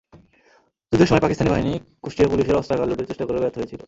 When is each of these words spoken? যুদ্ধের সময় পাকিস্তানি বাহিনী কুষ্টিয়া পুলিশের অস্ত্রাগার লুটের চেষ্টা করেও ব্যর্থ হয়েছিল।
যুদ্ধের 0.93 1.09
সময় 1.09 1.23
পাকিস্তানি 1.25 1.49
বাহিনী 1.49 1.71
কুষ্টিয়া 2.03 2.31
পুলিশের 2.31 2.59
অস্ত্রাগার 2.59 2.89
লুটের 2.89 3.07
চেষ্টা 3.09 3.25
করেও 3.25 3.43
ব্যর্থ 3.43 3.57
হয়েছিল। 3.57 3.79